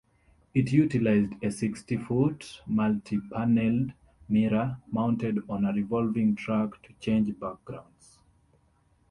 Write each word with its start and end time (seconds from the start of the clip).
It 0.55 0.71
utilized 0.71 1.33
a 1.43 1.51
sixty-foot 1.51 2.61
multi-paneled 2.65 3.91
mirror 4.29 4.77
mounted 4.91 5.47
on 5.47 5.63
a 5.63 5.73
revolving 5.73 6.33
track 6.35 6.71
to 6.81 6.93
change 6.99 7.37
backgrounds. 7.39 8.17